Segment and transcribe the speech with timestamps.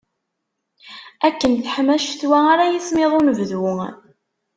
[1.27, 3.63] Akken teḥma ccetwa ara yismiḍ unebdu.